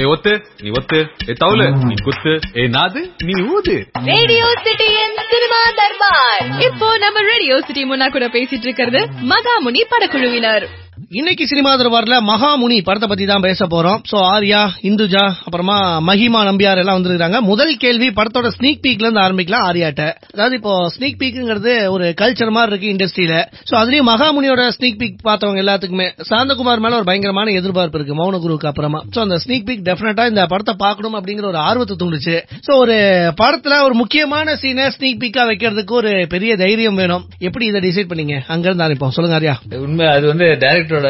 ஏ 0.00 0.04
ஒத்து 0.04 0.32
நீ 0.62 0.70
ஒத்து. 0.70 0.98
ஏ 1.28 1.32
தவுலு 1.40 1.66
நீ 1.88 1.94
குத்து. 2.04 2.32
ஏ 2.56 2.62
நாது 2.66 3.00
நீ 3.28 3.34
ஊது. 3.54 3.76
ரேடியோ 4.04 4.46
சிட்டியின் 4.64 5.16
சினிமா 5.32 5.60
தர்பார் 5.80 6.44
இப்போ 6.68 6.98
நம்ம 6.98 7.22
ரேடியோ 7.22 7.60
சிட்டி 7.60 7.84
முன்னா 7.84 8.08
கூட 8.12 8.26
பேசிட்டு 8.28 8.66
இருக்கிறது 8.68 9.02
மகாமுனி 9.32 9.82
படக்குழுவினர். 9.90 10.66
இன்னைக்கு 11.10 11.44
சினிமா 11.50 11.70
தர்பார்ல 11.80 12.16
மகாமுனி 12.28 12.76
படத்தை 12.86 13.06
பத்தி 13.10 13.24
தான் 13.30 13.44
பேச 13.46 13.66
போறோம். 13.72 14.00
சோ 14.10 14.16
ஆர்யா 14.32 14.60
இந்துஜா 14.88 15.22
அப்புறமா 15.46 15.76
மஹிமா 16.08 16.40
நம்பியார் 16.48 16.80
எல்லாம் 16.82 16.98
வந்திருக்காங்க 16.98 17.38
முதல் 17.48 17.72
கேள்வி 17.84 18.08
படத்தோட 18.18 18.48
ஸ்னீக் 18.56 18.82
பீக்ல 18.84 19.06
இருந்து 19.06 19.22
ஆரம்பிக்கலாம் 19.24 19.64
ஆர்யாட்ட. 19.68 20.02
அதாவது 20.34 20.56
இப்போ 20.58 20.72
ஸ்னீக் 20.94 21.18
பீக்ங்கிறது 21.22 21.72
ஒரு 21.94 22.06
கல்ச்சர் 22.20 22.52
மாதிரி 22.56 22.70
இருக்கு 22.72 22.92
இண்டஸ்ட்ரியில 22.94 23.36
சோ 23.70 23.76
அதுலயும் 23.80 24.08
மகாமுனியோட 24.12 24.64
ஸ்னீக் 24.76 24.98
பீக் 25.02 25.16
பார்த்தவங்க 25.28 25.62
எல்லாத்துக்குமே 25.64 26.08
சாந்தகுமார் 26.30 26.82
மேல 26.84 26.98
ஒரு 27.00 27.08
பயங்கரமான 27.10 27.54
எதிர்பார்ப்பு 27.60 27.98
இருக்கு 28.00 28.18
மௌன 28.20 28.40
குருவுக்கு 28.44 28.70
அப்புறமா. 28.72 29.00
சோ 29.14 29.20
அந்த 29.26 29.38
ஸ்னீக் 29.44 29.66
பீக் 29.70 29.84
டெஃபினட்டா 29.90 30.26
இந்த 30.32 30.44
படத்தை 30.52 30.76
பார்க்கணும் 30.84 31.18
அப்படிங்கிற 31.20 31.48
ஒரு 31.52 31.60
ஆர்வத்தை 31.68 31.96
தூண்டுச்சு. 32.04 32.36
சோ 32.68 32.74
ஒரு 32.84 32.98
படத்துல 33.42 33.80
ஒரு 33.88 33.96
முக்கியமான 34.02 34.56
சீனை 34.64 34.86
ஸ்னீக் 34.98 35.20
பீக்கா 35.24 35.44
வைக்கிறதுக்கு 35.50 35.96
ஒரு 36.02 36.12
பெரிய 36.36 36.52
தைரியம் 36.64 37.00
வேணும். 37.02 37.26
எப்படி 37.48 37.66
இதை 37.72 37.82
டிசைட் 37.88 38.10
பண்ணீங்க? 38.12 38.38
அங்க 38.54 38.66
இருந்து 38.68 38.86
ஆரம்பிப்போம். 38.86 39.16
சொல்லுங்க 39.18 39.38
ஆர்யா. 39.40 39.56
உண்மை 39.86 40.08
அது 40.16 40.26
வந்து 40.34 40.48
டைரக்டரோட 40.94 41.08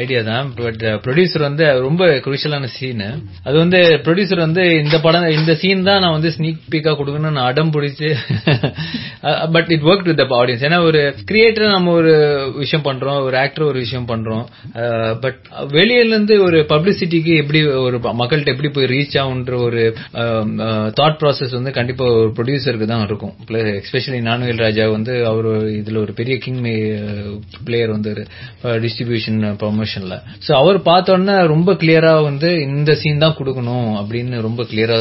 ஐடியா 0.00 0.20
தான். 0.30 0.46
பட் 0.64 0.82
ப்ரொடியூசர் 1.04 1.42
uh, 1.42 1.48
வந்து 1.48 1.64
ரொம்ப 1.86 2.04
குருஷியலான 2.26 2.68
சீனு 2.76 3.08
அது 3.46 3.56
வந்து 3.62 3.78
ப்ரொடியூசர் 4.06 4.44
வந்து 4.46 4.62
இந்த 4.82 4.96
படம் 5.06 5.26
இந்த 5.38 5.52
சீன் 5.62 5.86
தான் 5.88 6.02
நான் 6.04 6.16
வந்து 6.16 6.30
ஸ்னீக் 6.36 6.60
பீக்கா 6.72 6.92
கொடுக்கணும்னு 6.98 7.36
நான் 7.38 7.50
அடம் 7.50 7.72
பிடிச்சி 7.76 8.08
but 9.54 9.70
it 9.76 9.86
work 9.90 10.08
with 10.10 10.22
audience 10.40 10.64
ஏன்னா 10.68 10.80
ஒரு 10.88 11.00
கிரியேட்டர் 11.30 11.74
நம்ம 11.76 11.94
ஒரு 12.00 12.14
விஷயம் 12.62 12.86
பண்றோம் 12.88 13.20
ஒரு 13.28 13.36
ஆக்டர் 13.44 13.68
ஒரு 13.70 13.78
விஷயம் 13.84 14.08
பண்றோம். 14.12 14.44
பட் 15.24 15.40
வெளியில 15.76 16.12
இருந்து 16.12 16.36
ஒரு 16.48 16.58
பப்ளிசிட்டிக்கு 16.74 17.32
எப்படி 17.42 17.60
ஒரு 17.86 17.98
மக்கள்கிட்ட 18.20 18.54
எப்படி 18.54 18.70
போய் 18.76 18.90
ரீச் 18.94 19.18
ஆகுன்ற 19.22 19.54
ஒரு 19.68 19.82
தாட் 21.00 21.18
ப்ராசஸ் 21.22 21.56
வந்து 21.58 21.72
கண்டிப்பா 21.78 22.04
ஒரு 22.18 22.30
ப்ரொடியூசருக்கு 22.38 22.90
தான் 22.92 23.06
இருக்கும். 23.08 23.34
எஸ்பெஷலி 23.80 24.20
நானுவேல் 24.30 24.64
ராஜா 24.66 24.84
வந்து 24.96 25.14
அவர் 25.32 25.50
இதுல 25.80 26.00
ஒரு 26.04 26.12
பெரிய 26.20 26.36
கிங் 26.44 26.62
பிளேயர் 27.66 27.94
வந்து 27.96 28.12
டிஸ்ட்ரிபியூஷன் 28.96 29.40
ப்ரொமோஷன்ல 29.62 30.14
சோ 30.46 30.50
அவர் 30.60 30.78
பார்த்தோன்னே 30.88 31.34
ரொம்ப 31.52 31.70
கிளியரா 31.80 32.12
வந்து 32.28 32.48
இந்த 32.66 32.90
சீன் 33.00 33.22
தான் 33.24 33.36
கொடுக்கணும் 33.38 33.90
அப்படின்னு 34.00 34.36
ரொம்ப 34.46 34.62
கிளியரா 34.70 34.96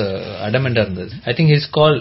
அடமெண்டா 0.47 0.81
இருந்தது. 0.85 1.11
I 1.29 1.33
think 1.37 1.51
his 1.55 1.69
call 1.77 1.97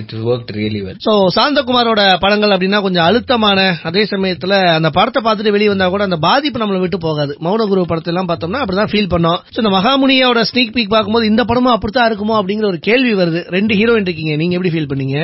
it 0.00 0.14
work 0.30 0.52
really 0.58 0.80
well 0.86 1.00
so 1.06 1.14
சாந்தகுமாரோட 1.38 2.02
படங்கள் 2.24 2.54
அப்படின்னா 2.56 2.80
கொஞ்சம் 2.86 3.06
அழுத்தமான 3.08 3.68
அதே 3.90 4.04
சமயத்துல 4.12 4.54
அந்த 4.78 4.90
படத்தை 4.98 5.22
பார்த்துட்டு 5.26 5.54
வெளியே 5.56 5.72
வந்தா 5.72 5.88
கூட 5.94 6.04
அந்த 6.08 6.20
பாதிப்பு 6.28 6.62
நம்மளை 6.62 6.80
விட்டு 6.84 7.00
போகாது. 7.06 7.32
மௌனகுரு 7.46 7.86
படத்தை 7.92 8.12
எல்லாம் 8.14 8.30
பார்த்தோம்னா 8.32 8.62
அப்படிதான் 8.64 8.92
ஃபீல் 8.92 9.12
பண்ணோம். 9.14 9.40
சோ 9.54 9.58
இந்த 9.62 9.72
மகாமுனியோட 9.78 10.42
ஸ்னீக் 10.52 10.74
பீக் 10.76 10.94
பார்க்கும்போது 10.96 11.30
இந்த 11.32 11.44
படமும் 11.50 11.74
அப்படித்தான் 11.76 12.08
இருக்குமோ 12.10 12.38
அப்படிங்கிற 12.40 12.68
ஒரு 12.72 12.80
கேள்வி 12.88 13.14
வருது. 13.22 13.42
ரெண்டு 13.58 13.74
ஹீரோயின் 13.80 14.08
இருக்கீங்க. 14.08 14.34
நீங்க 14.42 14.56
எப்படி 14.58 14.74
ஃபீல் 14.74 14.90
பண்ணீங்க? 14.92 15.18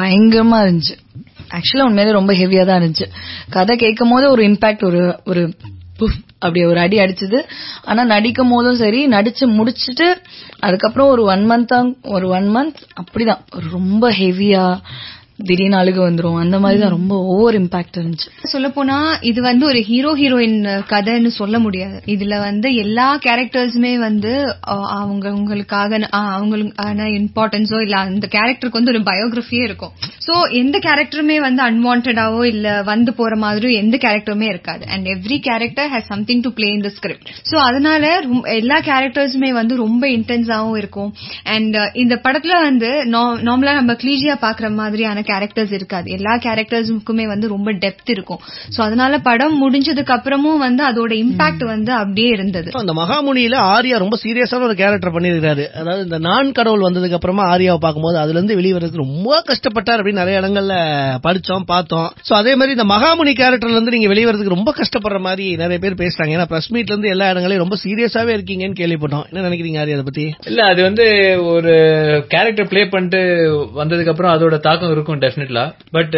பயங்கரமா 0.00 0.60
இருந்துச்சு. 0.66 0.96
ஆக்சுவலா 1.50 1.82
உண்மையிலே 1.82 2.14
ரொம்ப 2.14 2.32
ஹெவியா 2.32 2.64
தான் 2.64 2.82
இருந்துச்சு. 2.82 3.10
கதை 3.50 3.76
கேட்கும் 3.76 4.10
போது 4.10 4.30
ஒரு 4.30 4.42
இம்பாக்ட் 4.42 4.84
ஒரு 4.84 5.20
ஒரு 5.24 5.54
அப்படி 6.38 6.64
ஒரு 6.64 6.80
அடி 6.80 6.98
அடிச்சது. 6.98 7.42
ஆனா 7.84 8.04
நடிக்கும் 8.04 8.50
போதும் 8.50 8.76
சரி 8.76 9.08
நடிச்சு 9.08 9.46
முடிச்சிட்டு 9.46 10.20
அதுக்கப்புறம் 10.58 11.08
ஒரு 11.08 11.22
ஒன் 11.22 11.50
மந்த் 11.50 11.94
ஒரு 12.02 12.28
ஒன் 12.28 12.56
மந்த் 12.56 12.82
அப்படிதான். 13.02 13.38
ரொம்ப 13.70 14.10
ஹெவியா 14.12 14.78
திடீர்னு 15.38 15.78
அழுக 15.80 15.98
வந்துரும். 16.06 16.36
அந்த 16.42 16.56
மாதிரி 16.62 16.78
தான் 16.82 16.94
ரொம்ப 16.96 17.14
ஓவர் 17.34 17.56
இம்பாக்ட் 17.60 17.98
இருந்துச்சு. 18.00 18.28
சொல்ல 18.52 18.68
போனா 18.76 18.96
இது 19.30 19.40
வந்து 19.46 19.64
ஒரு 19.70 19.80
ஹீரோ 19.88 20.10
ஹீரோயின் 20.20 20.58
கதைன்னு 20.92 21.30
சொல்ல 21.40 21.56
முடியாது. 21.64 21.96
இதுல 22.14 22.34
வந்து 22.44 22.68
எல்லா 22.84 23.08
கேரக்டர்ஸுமே 23.26 23.92
வந்து 24.06 24.32
அவங்க 25.00 25.24
அவங்களுக்காக 25.32 26.00
அவங்களுக்கான 26.36 27.08
இம்பார்ட்டன்ஸோ 27.20 27.80
இல்ல 27.86 27.96
அந்த 28.10 28.28
கேரக்டருக்கு 28.36 28.80
வந்து 28.80 28.94
ஒரு 28.94 29.02
பயோகிராஃபியே 29.10 29.64
இருக்கும். 29.68 29.92
சோ 30.26 30.36
எந்த 30.60 30.76
கேரக்டருமே 30.86 31.36
வந்து 31.46 31.62
அன்வான்டாவோ 31.68 32.40
இல்ல 32.52 32.68
வந்து 32.90 33.10
போற 33.20 33.36
மாதிரி 33.44 33.74
எந்த 33.82 33.96
கேரக்டருமே 34.06 34.48
இருக்காது. 34.54 34.84
And 34.94 35.06
every 35.14 35.38
character 35.48 35.90
has 35.94 36.10
something 36.14 36.42
to 36.46 36.52
play 36.58 36.70
in 36.76 36.86
the 36.86 36.92
script 36.96 37.30
so 37.50 37.58
அதனால 37.68 38.02
எல்லா 38.60 38.78
கேரக்டர்ஸுமே 38.90 39.52
வந்து 39.60 39.76
ரொம்ப 39.84 40.04
இன்டென்ஸாவும் 40.16 40.78
இருக்கும். 40.82 41.12
அண்ட் 41.56 41.78
இந்த 42.04 42.14
படத்துல 42.24 42.54
வந்து 42.68 42.90
நார்மலா 43.46 43.76
நம்ம 43.80 43.96
கிளீஜியா 44.02 44.36
பாக்குற 44.46 44.66
மாதிரியான 44.80 45.24
கேரக்டர்ஸ் 45.30 45.72
இருக்காது. 45.72 46.10
எல்லா 46.10 46.32
கேரக்டர்ஸுக்குமே 46.36 47.26
வந்து 47.26 47.46
ரொம்ப 47.48 47.72
டெப்த் 47.84 48.12
இருக்கும். 48.14 48.40
சோ 48.76 48.80
அதனால 48.80 49.18
படம் 49.28 49.56
முடிஞ்சதுக்கு 49.62 50.12
அப்புறமும் 50.16 50.62
வந்து 50.66 50.82
அதோட 50.90 51.12
இம்பாக்ட் 51.24 51.64
வந்து 51.64 51.92
அப்படியே 51.92 52.28
இருந்தது. 52.28 52.70
அந்த 52.82 52.92
மகாமுனியில 52.92 53.56
ஆர்யா 53.74 53.96
ரொம்ப 54.04 54.18
சீரியஸான 54.24 54.66
ஒரு 54.68 54.74
கேரக்டர் 54.74 55.14
பண்ணிருக்காரு 55.16 55.64
அதாவது 55.80 56.02
இந்த 56.02 56.18
நான் 56.18 56.52
கடவுள் 56.52 56.84
வந்ததுக்கு 56.88 57.18
அப்புறமா 57.18 57.44
ஆர்யாவை 57.54 57.80
பார்க்கும்போது 57.86 58.18
அதுல 58.18 58.38
இருந்து 58.38 58.58
வெளிவரதுக்கு 58.60 59.04
ரொம்ப 59.06 59.42
கஷ்டப்பட்டார் 59.50 60.00
அப்படின்னு 60.00 60.22
நிறைய 60.22 60.40
இடங்கள்ல 60.40 60.74
படிச்சோம் 61.26 61.66
பார்த்தோம். 61.66 62.08
சோ 62.28 62.32
அதே 62.32 62.54
மாதிரி 62.54 62.74
இந்த 62.80 62.86
மகாமுனி 62.94 63.34
கேரக்டர்ல 63.42 63.76
இருந்து 63.76 63.94
நீங்க 63.96 64.10
வெளிவரதுக்கு 64.14 64.56
ரொம்ப 64.56 64.74
கஷ்டப்படுற 64.80 65.20
மாதிரி 65.20 65.46
நிறைய 65.56 65.78
பேர் 65.78 66.00
பேசுறாங்க. 66.02 66.34
ஏன்னா 66.36 66.48
பிரஸ் 66.52 66.70
மீட்ல 66.72 66.94
இருந்து 66.94 67.08
எல்லா 67.08 67.30
இடங்களையும் 67.30 67.64
ரொம்ப 67.64 67.76
சீரியஸாவே 67.84 68.34
இருக்கீங்கன்னு 68.36 68.80
கேள்விப்பட்டோம். 68.82 69.24
என்ன 69.30 69.48
நினைக்கிறீங்க 69.48 69.80
ஆர்யா 69.82 69.96
அதை 69.98 70.06
பத்தி? 70.10 70.26
இல்ல 70.46 70.62
அது 70.64 70.82
வந்து 70.82 71.06
ஒரு 71.46 71.74
கேரக்டர் 72.28 72.68
ப்ளே 72.68 72.84
பண்ணிட்டு 72.86 73.20
வந்ததுக்கு 73.82 74.12
அப்புறம் 74.14 74.34
அதோட 74.36 74.58
தாக்கம் 74.58 74.90
இருக்கும். 74.90 75.15
டெஃபினெட்லா 75.24 75.64
பட் 75.96 76.16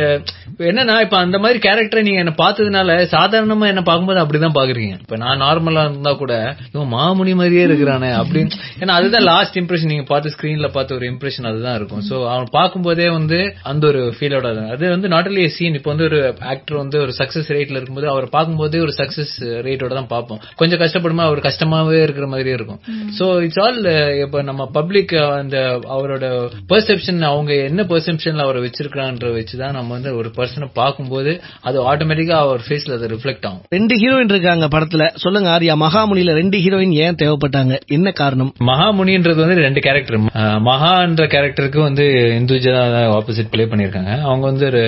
என்னன்னா 0.70 0.97
இப்ப 1.06 1.16
அந்த 1.25 1.36
மாதிரி 1.44 1.59
கேரக்டரை 1.66 2.03
நீங்க 2.09 2.22
என்ன 2.25 2.34
பார்த்ததுனால 2.42 2.97
சாதாரணமா 3.14 3.66
என்ன 3.72 3.82
பார்க்கும்போது 3.88 4.22
அப்படிதான் 4.22 4.56
பாக்குறீங்க 4.59 4.94
இப்ப 5.04 5.16
நான் 5.25 5.42
நார்மலா 5.44 5.84
இருந்தா 5.88 6.12
கூட 6.22 6.32
இவன் 6.72 6.91
மாமுனி 6.97 7.34
மாதிரியே 7.41 7.64
இருக்கிறானே 7.69 8.10
அப்படின்னு. 8.20 8.53
ஏன்னா 8.81 8.94
அதுதான் 8.98 9.26
லாஸ்ட் 9.31 9.58
இம்ப்ரெஷன் 9.60 9.92
நீங்க 9.92 10.06
பார்த்து 10.12 10.32
ஸ்கிரீன்ல 10.34 10.69
பார்த்த 10.76 10.97
ஒரு 10.98 11.06
இம்ப்ரெஷன் 11.12 11.48
அதுதான் 11.50 11.76
இருக்கும். 11.78 12.03
சோ 12.10 12.16
அவன் 12.32 12.48
பார்க்கும்போதே 12.58 13.08
வந்து 13.19 13.38
அந்த 13.70 13.84
ஒரு 13.92 14.03
ஃபீலோட 14.16 14.47
அது 14.75 14.84
வந்து 14.94 15.08
நாட் 15.14 15.28
ஒன்லி 15.31 15.44
சீன் 15.56 15.78
இப்போ 15.78 15.91
வந்து 15.94 16.06
ஒரு 16.10 16.20
ஆக்டர் 16.53 16.78
வந்து 16.82 16.97
ஒரு 17.04 17.14
சக்சஸ் 17.20 17.50
ரேட்ல 17.56 17.78
இருக்கும்போது 17.78 18.08
அவர் 18.14 18.26
பார்க்கும்போதே 18.37 18.81
ஒரு 18.87 18.94
சக்சஸ் 19.00 19.34
ரேட்டோட 19.66 19.92
தான் 19.98 20.10
பார்ப்போம். 20.14 20.41
கொஞ்சம் 20.60 20.81
கஷ்டப்படுமா 20.84 21.25
அவர் 21.28 21.47
கஷ்டமாவே 21.48 22.00
இருக்கிற 22.06 22.26
மாதிரியே 22.32 22.56
இருக்கும். 22.58 22.81
சோ 23.19 23.26
இட்ஸ் 23.47 23.60
ஆல் 23.64 23.81
இப்ப 24.25 24.42
நம்ம 24.50 24.66
பப்ளிக் 24.78 25.14
அந்த 25.41 25.56
அவரோட 25.97 26.25
பெர்செப்ஷன் 26.72 27.20
அவங்க 27.32 27.53
என்ன 27.69 27.82
பெர்செப்ஷன்ல 27.92 28.44
அவரை 28.47 28.60
வச்சிருக்கான்ற 28.88 29.28
வச்சுதான் 29.37 29.76
நம்ம 29.76 29.93
வந்து 29.97 30.10
ஒரு 30.16 30.28
பர்சனை 30.37 30.69
பார்க்கும்போது 30.72 31.32
அது 31.69 31.78
ஆட்டோமேட்டிக்கா 31.93 32.37
அவர் 32.44 32.60
ஃபேஸ்ல 32.69 32.93
அது 32.97 33.06
ரிஃப்ளெக்ட் 33.15 33.47
ஆகும். 33.49 33.62
ரெண்டு 33.76 33.94
ஹீரோயின் 34.03 34.32
இருக்காங்க 34.34 34.66
படத்துல. 34.75 35.04
சொல்லுங்க 35.25 35.49
ஆர்யா. 35.54 35.75
மகாமுனியில 35.84 36.34
ரெண்டு 36.41 36.59
ஹீரோயின் 36.65 36.94
ஏன் 37.04 37.19
தேவைப்பட்டாங்க? 37.22 37.75
என்ன 37.97 38.10
காரணம்? 38.21 38.50
மகாமுனின்றது 38.71 39.41
வந்து 39.44 39.66
ரெண்டு 39.66 39.82
கேரக்டர் 39.87 40.21
மகான்ற 40.69 41.25
கேரக்டருக்கு 41.34 41.81
வந்து 41.88 42.04
இந்துஜா 42.41 42.76
ஆப்போசிட் 43.19 43.53
ப்ளே 43.54 43.65
பண்ணிருக்காங்க 43.72 44.12
அவங்க 44.28 44.44
வந்து 44.50 44.66
ஒரு 44.71 44.82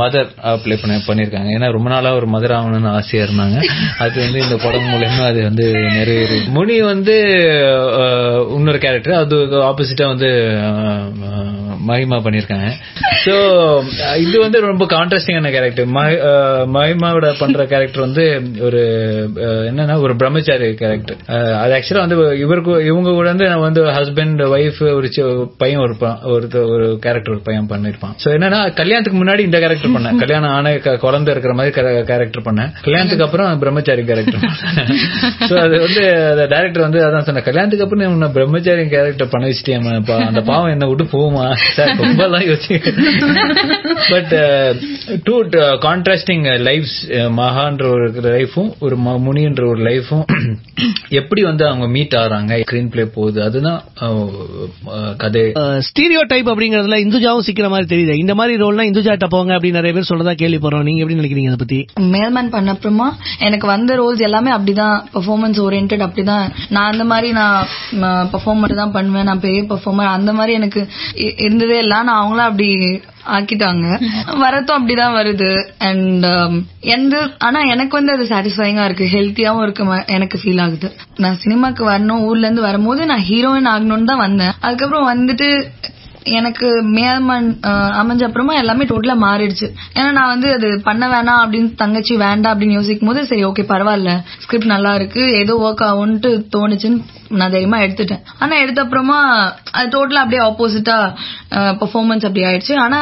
மதர் 0.00 0.30
ப்ளே 0.64 0.76
பண்ணி 0.82 0.98
பண்ணிருக்காங்க 1.08 1.48
ஏன்னா 1.56 1.70
ரொம்ப 1.76 1.88
நாளா 1.94 2.12
ஒரு 2.20 2.28
மதர் 2.34 2.56
ஆகணும்னு 2.58 2.92
ஆசையா 2.98 3.24
இருந்தாங்க. 3.26 3.58
அது 4.04 4.16
வந்து 4.24 4.38
இந்த 4.46 4.56
படம் 4.64 4.88
மூலயமா 4.92 5.24
அது 5.30 5.40
வந்து 5.48 5.66
நிறைவேறி. 5.96 6.38
முனி 6.56 6.76
வந்து 6.92 7.16
இன்னொரு 8.56 8.80
கேரக்டர் 8.84 9.20
அது 9.22 9.36
ஆப்போசிட்டா 9.70 10.06
வந்து 10.14 10.30
மகிமா 11.88 12.16
பண்ணிருக்காங்க 12.24 12.68
சோ 13.24 13.34
இது 14.16 14.40
வந்து 14.40 14.60
ரொம்ப 14.60 14.84
கான்ட்ராஸ்டிங்கான 14.84 15.50
கேரக்டர் 15.50 15.86
மகிமாவோட 16.72 17.34
பண்ற 17.38 17.64
கேரக்டர் 17.64 18.00
வந்து 18.00 18.42
ஒரு 18.60 18.82
என்னன்னா 19.40 20.00
ஒரு 20.00 20.16
பிரம்மச்சாரி 20.16 20.74
கேரக்டர் 20.74 21.16
அது 21.58 21.74
ஆக்சுவலா 21.74 21.98
வந்து 21.98 22.38
இவருக்கு 22.38 22.84
இவங்க 22.86 23.10
கூட 23.10 23.28
வந்து 23.28 23.46
நான் 23.46 23.60
வந்து 23.60 23.84
ஹஸ்பண்ட் 23.84 24.46
ஒய்ஃப் 24.56 24.94
ஒரு 24.94 25.52
பையன் 25.58 25.80
ஒரு 25.80 25.96
ப- 25.96 26.06
ஒருத்த- 26.08 26.68
ஒரு 26.68 26.98
கேரக்டர் 27.00 27.34
ஒரு 27.34 27.42
பையன் 27.44 27.66
பண்ணிருப்பான். 27.68 28.14
சோ 28.24 28.28
என்னன்னா 28.28 28.74
கல்யாணத்துக்கு 28.74 29.24
முன்னாடி 29.24 29.38
இந்த 29.38 29.58
கேரக்டர் 29.58 29.90
பண்ணேன். 29.90 30.16
கல்யாணம் 30.24 30.50
ஆன 30.50 30.76
குழந்தை 30.78 31.34
இருக்கிற 31.34 31.54
மாதிரி 31.54 31.74
கேரக்டர் 32.04 32.42
பண்ணேன். 32.44 32.72
கல்யாணத்துக்கு 32.82 33.24
அப்புறம் 33.24 33.58
பிரம்மச்சாரி 33.58 34.04
கேரக்டர் 34.04 34.40
சோ 35.48 35.58
அது 35.58 35.80
வந்து 35.80 36.00
டைரக்டர் 36.48 36.82
வந்து 36.82 36.98
அதான் 36.98 37.20
சொன்ன 37.20 37.40
கல்யாணத்துக்கு 37.40 37.84
அப்புறம் 37.84 38.32
பிரம்மச்சாரி 38.32 38.88
கேரக்டர் 38.88 39.28
பண்ண 39.30 39.48
வச்சிட்டேன் 39.48 40.26
அந்த 40.26 40.40
பாவம் 40.40 40.70
என்ன 40.70 40.86
விட்டு 40.86 41.04
போகுமா? 41.04 41.54
சார் 41.54 41.96
ரொம்ப 41.96 42.24
எல்லாம் 42.24 42.40
யோசிச்சு 42.40 42.77
பட் 44.10 44.34
டூ 45.22 45.42
கான்ட்ராஸ்டிங் 45.84 46.44
லைஃப்ஸ் 46.68 46.98
மகான்ற 47.38 47.88
ஒரு 47.88 48.10
லைஃபும் 48.10 48.72
ஒரு 48.78 48.96
முனின்ற 48.96 49.68
ஒரு 49.68 49.82
லைஃபும் 49.82 50.24
எப்படி 51.10 51.42
வந்து 51.42 51.66
அவங்க 51.66 51.86
மீட் 51.88 52.12
ஆகுறாங்க? 52.12 52.62
ஸ்கிரீன் 52.70 52.90
பிளே 52.90 53.04
போகுது. 53.14 53.42
அதுதான் 53.42 53.82
அஹ், 54.00 54.30
அஹ், 54.86 55.16
கதை. 55.16 55.42
ஸ்டீரியோ 55.88 56.26
டைப் 56.26 56.48
அப்படிங்கறதுல 56.50 56.98
இந்துஜாவும் 57.04 57.46
சிக்கிற 57.46 57.68
மாதிரி 57.68 57.86
தெரியுது. 57.94 58.18
இந்த 58.18 58.34
மாதிரி 58.34 58.62
ரோல்னா 58.62 58.86
இந்துஜாட்ட 58.90 59.26
போங்க 59.28 59.54
அப்படின்னு 59.54 59.78
நிறைய 59.80 59.92
பேர் 59.92 60.08
சொல்றதா 60.08 60.34
கேள்விப்படுறோம். 60.34 60.82
நீங்க 60.82 61.02
எப்படி 61.02 61.18
நினைக்கிறீங்க 61.18 61.52
அதை 61.52 61.56
பத்தி? 61.56 61.84
மேல்மேன் 62.00 62.50
பண்ண 62.50 62.70
அப்புறமா 62.70 63.08
எனக்கு 63.38 63.66
வந்த 63.66 63.96
ரோல்ஸ் 63.96 64.20
எல்லாமே 64.20 64.50
அப்படிதான் 64.50 64.96
பெர்ஃபார்மன்ஸ் 65.14 65.60
ஓரியன்ட் 65.66 66.06
அப்படிதான். 66.08 66.46
நான் 66.68 66.92
அந்த 66.92 67.04
மாதிரி 67.04 67.32
நான் 67.32 67.66
பெர்ஃபார்ம் 67.92 68.26
பெர்ஃபார்மர் 68.32 68.74
தான் 68.74 68.92
பண்ணுவேன். 68.92 69.24
நான் 69.24 69.40
பெரிய 69.40 69.62
பெர்ஃபார்மர் 69.62 70.12
அந்த 70.18 70.32
மாதிரி 70.32 70.52
எனக்கு 70.52 70.88
இருந்ததே 71.36 71.78
இல்ல. 71.78 72.02
நான் 72.02 72.22
அவங்கள 72.22 72.42
அப்படி 72.58 72.76
ஆக்கிட்டாங்க. 73.36 73.86
வரத்தும் 74.42 74.78
அப்படிதான் 74.78 75.16
வருது. 75.18 75.50
அண்ட் 75.88 76.24
um, 76.30 76.54
எந்த 76.94 77.14
ஆனா 77.38 77.60
எனக்கு 77.72 77.94
வந்து 77.98 78.12
அது 78.12 78.24
சாட்டிஸ்ஃபைங்கா 78.24 78.84
இருக்கு. 78.84 79.06
ஹெல்த்தியாவும் 79.12 79.62
இருக்கு 79.62 79.84
எனக்கு 80.06 80.36
ஃபீல் 80.42 80.62
ஆகுது. 80.64 80.88
நான் 81.16 81.38
சினிமாக்கு 81.44 81.84
வரணும் 81.90 82.24
ஊர்ல 82.28 82.46
இருந்து 82.46 82.66
வரும்போது 82.68 83.06
நான் 83.06 83.24
ஹீரோயின் 83.30 83.70
ஆகணும்னு 83.74 84.10
தான் 84.12 84.24
வந்தேன். 84.26 84.56
அதுக்கப்புறம் 84.60 85.10
வந்துட்டு 85.12 85.48
எனக்கு 86.38 86.68
மேமன் 86.98 87.48
அமைஞ்ச 88.00 88.22
அப்புறமா 88.28 88.54
எல்லாமே 88.62 88.84
டோட்டலா 88.90 89.16
மாறிடுச்சு. 89.26 89.68
ஏன்னா 89.98 90.10
நான் 90.18 90.32
வந்து 90.34 90.48
அது 90.56 90.68
பண்ண 90.88 91.04
வேணாம் 91.14 91.42
அப்படின்னு 91.44 91.70
தங்கச்சி 91.82 92.16
வேண்டாம் 92.24 92.52
அப்படின்னு 92.54 92.78
யோசிக்கும் 92.78 93.10
போது 93.10 93.22
சரி 93.30 93.44
ஓகே 93.50 93.64
பரவாயில்ல. 93.72 94.12
ஸ்கிரிப்ட் 94.44 94.74
நல்லா 94.74 94.92
இருக்கு 95.00 95.22
ஏதோ 95.42 95.56
ஒர்க் 95.66 95.86
ஆகும்ட்டு 95.90 96.32
தோணுச்சுன்னு 96.56 97.00
நான் 97.38 97.52
தைரியமா 97.54 97.78
எடுத்துட்டேன். 97.84 98.22
ஆனா 98.42 98.54
எடுத்த 98.64 98.80
அப்புறமா 98.84 99.16
அது 99.78 99.88
டோட்டலா 99.94 100.22
அப்படியே 100.24 100.42
ஆப்போசிட்டா 100.48 100.96
பெர்ஃபார்மன்ஸ் 101.80 102.26
அப்படி 102.28 102.44
ஆயிடுச்சு. 102.48 102.74
ஆனா 102.84 102.98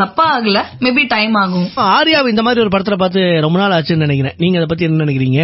தப்பா 0.00 0.24
ஆகல. 0.36 0.58
மேபி 0.84 1.02
டைம் 1.12 1.34
ஆகும். 1.42 1.68
ஆர்யா 1.96 2.20
இந்த 2.32 2.42
மாதிரி 2.46 2.62
ஒரு 2.64 2.72
படத்துல 2.74 2.96
பார்த்து 3.02 3.20
ரொம்ப 3.44 3.58
நாள் 3.60 3.74
ஆச்சுன்னு 3.76 4.06
நினைக்கிறேன். 4.06 4.36
நீங்க 4.42 4.58
அதை 4.60 4.68
பத்தி 4.70 4.86
என்ன 4.88 5.04
நினைக்கிறீங்க? 5.04 5.42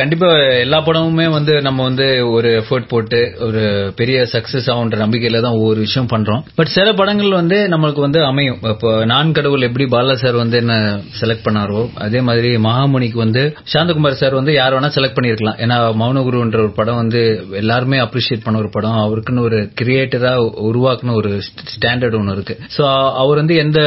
கண்டிப்பா 0.00 0.30
எல்லா 0.64 0.80
படமுமே 0.86 1.26
வந்து 1.36 1.54
நம்ம 1.66 1.82
வந்து 1.88 2.06
ஒரு 2.36 2.50
எஃபர்ட் 2.60 2.90
போட்டு 2.92 3.20
ஒரு 3.48 3.62
பெரிய 4.00 4.18
சக்சஸ் 4.34 4.68
ஆகுன்ற 4.74 4.98
நம்பிக்கையில 5.04 5.42
தான் 5.46 5.58
ஒவ்வொரு 5.60 5.80
விஷயம் 5.86 6.10
பண்றோம். 6.14 6.42
பட் 6.60 6.72
சில 6.76 6.88
படங்கள் 7.00 7.36
வந்து 7.40 7.58
நம்மளுக்கு 7.72 8.02
வந்து 8.04 8.20
அமையும். 8.30 8.58
இப்போ 8.70 8.88
நான் 9.10 9.28
கடவுள் 9.36 9.66
எப்படி 9.66 9.84
பாலா 9.92 10.14
சார் 10.22 10.36
வந்து 10.40 10.56
என்ன 10.62 10.74
செலக்ட் 11.20 11.44
பண்ணாரோ 11.46 11.82
அதே 12.06 12.20
மாதிரி 12.28 12.50
மகாமுனிக்கு 12.66 13.18
வந்து 13.22 13.42
சாந்தகுமார் 13.72 14.18
சார் 14.22 14.36
வந்து 14.38 14.52
யார் 14.58 14.74
வேணா 14.76 14.90
செலக்ட் 14.96 15.16
பண்ணிருக்கலாம். 15.18 15.58
ஏன்னா 15.64 15.76
மௌனகுருன்ற 16.00 16.58
ஒரு 16.66 16.72
படம் 16.80 16.98
வந்து 17.02 17.20
எல்லாருமே 17.60 18.00
அப்ரிஷியேட் 18.06 18.44
பண்ண 18.46 18.60
ஒரு 18.64 18.70
படம். 18.76 18.98
அவருக்குன்னு 19.04 19.46
ஒரு 19.48 19.60
கிரியேட்டரா 19.80 20.32
உருவாக்குன 20.70 21.14
ஒரு 21.20 21.30
ஸ்டாண்டர்ட் 21.74 22.18
ஒன்னு 22.20 22.34
இருக்கு. 22.36 22.56
சோ 22.76 22.82
அவர் 23.22 23.40
வந்து 23.42 23.56
எந்த 23.64 23.80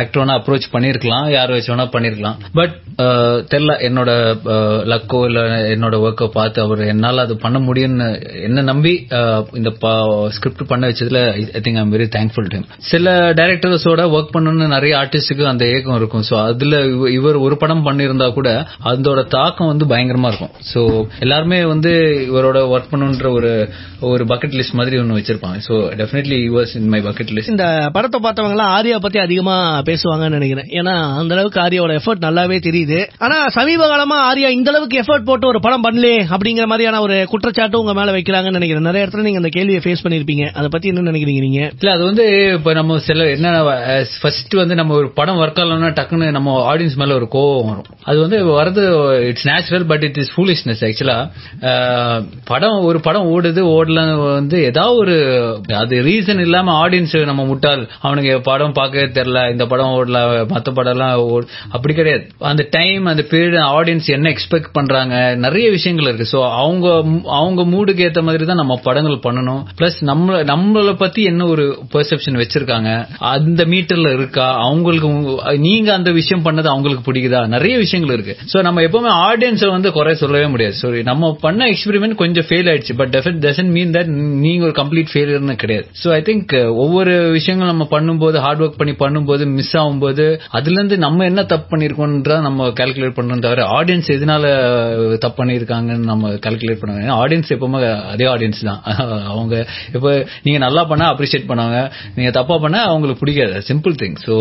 ஆக்டர் 0.00 0.22
வேணா 0.22 0.36
அப்ரோச் 0.40 0.70
பண்ணிருக்கலாம். 0.76 1.26
யார் 1.38 1.54
வச்சு 1.56 1.72
வேணா 1.74 1.88
பண்ணிருக்கலாம். 1.96 2.38
பட் 2.60 2.76
தெரியல 3.52 3.74
என்னோட 3.88 4.10
லக்கோ 4.92 5.22
இல்ல 5.28 5.40
என்னோட 5.74 5.94
ஒர்க்கோ 6.06 6.26
பார்த்து 6.38 6.58
அவர் 6.66 6.84
என்னால 6.94 7.22
அது 7.26 7.34
பண்ண 7.46 7.58
முடியும்னு 7.66 8.08
என்ன 8.46 8.66
நம்பி 8.70 8.94
இந்த 9.60 9.70
ஸ்கிரிப்ட் 10.36 10.70
பண்ண 10.72 10.92
வச்சதுல 10.92 11.20
I 11.40 11.44
think 11.70 11.82
I'm 11.82 11.92
very 11.96 12.08
thankful 12.16 12.48
time 12.52 12.66
சில 12.92 13.14
டைரக்டர்ஸோட 13.40 14.02
ஒர்க் 14.16 14.32
பண்ணணும்னு 14.36 14.68
நிறைய 14.76 14.92
ஆர்டிஸ்டுக்கு 15.02 15.44
அந்த 15.52 15.64
ஏக்கம் 15.74 15.98
இருக்கும். 16.00 16.24
சோ 16.30 16.34
அதுல 16.48 16.78
இவர் 17.18 17.36
ஒரு 17.46 17.54
படம் 17.62 17.84
பண்ணியிருந்தா 17.86 18.28
கூட 18.38 18.48
அதோட 18.90 19.20
தாக்கம் 19.36 19.70
வந்து 19.72 19.86
பயங்கரமா 19.92 20.28
இருக்கும். 20.32 20.52
சோ 20.72 20.80
எல்லாருமே 21.24 21.58
வந்து 21.72 21.92
இவரோட 22.30 22.58
ஒர்க் 22.72 22.90
பண்ணுன்ற 22.92 23.28
ஒரு 23.38 23.52
ஒரு 24.10 24.22
பக்கெட் 24.30 24.56
லிஸ்ட் 24.58 24.76
மாதிரி 24.80 24.98
ஒன்னு 25.00 25.18
வச்சிருப்பாங்க. 25.18 25.58
So 25.68 25.74
definitely 26.00 26.40
was 26.56 26.72
in 26.80 26.88
my 26.94 27.00
bucket 27.08 27.32
list 27.36 27.52
இந்த 27.54 27.66
படத்தை 27.96 28.20
பார்த்தவங்க 28.26 28.56
எல்லாம் 28.56 28.72
ஆர்யா 28.76 28.98
பத்தி 29.06 29.18
அதிகமா 29.26 29.56
பேசுவாங்கன்னு 29.90 30.38
நினைக்கிறேன். 30.38 30.70
ஏன்னா 30.80 30.94
அந்த 31.20 31.34
அளவுக்கு 31.36 31.60
ஆரியாவோட 31.66 31.94
எஃபர்ட் 32.00 32.26
நல்லாவே 32.26 32.58
தெரியுது. 32.68 33.00
ஆனா 33.26 33.38
சமீப 33.58 33.88
காலமா 33.92 34.18
ஆரியா 34.30 34.50
இந்த 34.58 34.70
அளவுக்கு 34.74 35.00
எஃபர்ட் 35.02 35.28
போட்டு 35.30 35.50
ஒரு 35.52 35.60
படம் 35.66 35.84
பண்ணலே 35.86 36.14
அப்படிங்கிற 36.34 36.66
மாதிரியான 36.72 37.00
ஒரு 37.06 37.18
குற்றச்சாட்டு 37.32 37.80
உங்க 37.82 37.94
மேல 38.00 38.14
வைக்கிறாங்கன்னு 38.16 38.58
நினைக்கிறேன். 38.58 38.88
நிறைய 38.90 39.04
இடத்துல 39.06 39.26
நீங்க 39.26 39.42
அந்த 39.42 39.52
கேள்வியை 39.56 39.82
ஃபேஸ் 39.84 40.04
பண்ணிருப்பீங்க. 40.04 40.46
அதை 40.58 40.68
பத்தி 40.74 40.88
என்ன 40.92 41.06
நினைக்கிறீங்க 41.10 41.42
நீங்க? 41.46 41.59
இல்ல 41.80 41.92
அது 41.92 42.02
வந்து 42.04 42.24
இப்ப 42.56 42.72
நம்ம 42.78 42.98
சில 43.08 43.26
என்ன 43.30 43.48
ஃபர்ஸ்ட் 44.20 44.54
வந்து 44.60 44.74
நம்ம 44.80 44.94
ஒரு 45.00 45.08
படம் 45.18 45.40
ஒர்க் 45.42 45.60
ஆகலன்னா 45.62 45.90
டக்குன்னு 45.98 46.28
நம்ம 46.36 46.56
ஆடியன்ஸ் 46.72 46.96
மேல 47.02 47.14
ஒரு 47.14 47.28
கோவம் 47.32 47.68
வரும். 47.70 47.88
அது 48.08 48.18
வந்து 48.24 48.38
வரது 48.58 48.82
it's 49.30 49.46
natural 49.50 49.86
but 49.92 50.04
it 50.08 50.18
is 50.22 50.32
foolishness 50.34 50.82
ஆக்சுவலா 50.88 51.18
படம் 52.44 52.78
ஒரு 52.88 53.00
படம் 53.00 53.28
ஓடுது 53.34 53.62
ஓடல 53.76 54.00
வந்து 54.34 54.58
ஏதாவது 54.70 54.96
ஒரு 54.96 55.16
அது 55.82 55.96
ரீசன் 56.08 56.42
இல்லாம 56.46 56.74
ஆடியன்ஸ் 56.84 57.16
நம்ம 57.30 57.44
முட்டாள். 57.44 57.82
அவனுக்கு 58.06 58.32
படம் 58.50 58.76
பார்க்கவே 58.78 59.06
தெரியல 59.18 59.42
இந்த 59.50 59.66
படம் 59.66 59.94
ஓடல 59.98 60.18
மத்த 60.54 60.68
படம் 60.78 60.94
எல்லாம் 60.94 61.14
அப்படி 61.76 61.92
கிடையாது. 61.94 62.24
அந்த 62.50 62.62
டைம் 62.70 63.04
அந்த 63.12 63.22
பீரியட் 63.30 63.58
ஆடியன்ஸ் 63.78 64.08
என்ன 64.16 64.28
எக்ஸ்பெக்ட் 64.34 64.72
பண்றாங்க 64.72 65.14
நிறைய 65.44 65.66
விஷயங்கள் 65.70 66.08
இருக்கு. 66.08 66.26
சோ 66.34 66.40
அவங்க 66.60 66.86
அவங்க 67.40 67.62
மூடுக்கு 67.72 68.06
ஏத்த 68.08 68.22
மாதிரி 68.22 68.44
தான் 68.50 68.60
நம்ம 68.62 68.74
படங்கள் 68.88 69.24
பண்ணணும். 69.26 69.62
பிளஸ் 69.78 69.98
நம்மள 70.10 70.38
நம்மள 70.52 70.92
பத்தி 71.02 71.20
என்ன 71.30 71.46
ஒரு 71.50 71.64
பெர்செப்ஷன் 71.94 72.38
வச்சிருக்காங்க. 72.40 72.90
அந்த 73.32 73.64
மீட்டர்ல 73.72 74.10
இருக்கா? 74.18 74.46
அவங்களுக்கு 74.66 75.08
நீங்க 75.66 75.88
அந்த 75.98 76.10
விஷயம் 76.18 76.44
பண்ணது 76.44 76.68
அவங்களுக்கு 76.72 77.04
பிடிக்குதா? 77.08 77.40
நிறைய 77.54 77.74
விஷயங்கள் 77.84 78.14
இருக்கு. 78.16 78.36
சோ 78.52 78.62
நம்ம 78.68 78.82
எப்பவுமே 78.88 79.10
ஆடியன்ஸ் 79.28 79.64
வந்து 79.76 79.90
குறை 79.98 80.14
சொல்லவே 80.22 80.46
முடியாது. 80.46 80.76
சோ 80.82 81.02
நம்ம 81.10 81.32
பண்ண 81.40 81.68
எக்ஸ்பெரிமெண்ட் 81.72 82.20
கொஞ்சம் 82.22 82.48
ஃபெயில் 82.48 82.70
ஆயிடுச்சு. 82.72 82.96
பட் 83.00 83.14
டசன்ட் 83.46 83.72
மீன் 83.76 83.94
தட் 83.96 84.10
நீங்க 84.46 84.64
ஒரு 84.68 84.76
கம்ப்ளீட் 84.80 85.12
ஃபெயிலியர்னு 85.12 85.56
கிடையாது. 85.64 85.86
சோ 86.02 86.08
ஐ 86.18 86.20
திங்க் 86.30 86.54
ஒவ்வொரு 86.84 87.14
விஷயங்கள் 87.38 87.72
நம்ம 87.72 87.86
பண்ணும்போது 87.90 88.38
ஹார்ட் 88.46 88.64
ஒர்க் 88.66 88.80
பண்ணி 88.80 88.94
பண்ணும்போது 89.04 89.44
மிஸ் 89.58 89.74
ஆகும்போது 89.76 90.26
அதுல 90.58 90.78
இருந்து 90.78 90.98
நம்ம 90.98 91.24
என்ன 91.24 91.44
தப்பு 91.52 91.66
பண்ணிருக்கோம்ன்றத 91.72 92.40
நம்ம 92.48 92.68
கால்குலேட் 92.80 93.16
பண்றோம் 93.18 93.44
தவிர 93.46 93.64
ஆடியன்ஸ் 93.78 94.08
எதனால 94.16 94.44
தப்பு 95.18 95.38
பண்ணிருக்காங்கன்னு 95.40 96.10
நம்ம 96.12 96.32
கால்குலேட் 96.46 96.82
பண்ண 96.82 97.16
ஆடியன்ஸ் 97.22 97.52
எப்பவுமே 97.54 97.78
அதே 98.12 98.26
ஆடியன்ஸ் 98.34 98.62
தான். 98.62 98.80
அவங்க 99.32 99.54
இப்ப 99.94 100.08
நீங்க 100.42 100.58
நல்லா 100.64 100.82
பண்ணா 100.84 101.06
அப்ரிஷியேட் 101.12 101.39
பண்ணுவாங்க 101.48 101.78
நீங்க 102.16 102.30
தப்பா 102.32 102.56
பண்ணா 102.58 102.80
அவங்களுக்கு 102.86 103.22
பிடிக்காது. 103.22 103.38
சிம்பிள் 103.68 103.94
திங் 104.00 104.16
சோ 104.24 104.34